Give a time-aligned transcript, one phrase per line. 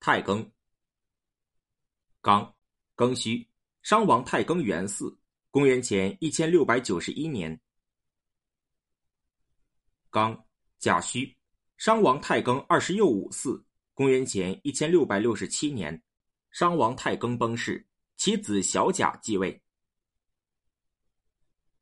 [0.00, 0.50] 太庚。
[2.22, 2.54] 刚，
[2.96, 3.46] 庚戌，
[3.82, 5.14] 商王太庚元嗣，
[5.50, 7.60] 公元前一千六百九十一年。
[10.08, 10.42] 刚，
[10.78, 11.36] 甲戌，
[11.76, 16.02] 商王太庚二十又五嗣，公元前一千六百六十七年，
[16.50, 17.86] 商王太庚崩逝，
[18.16, 19.62] 其子小甲继位。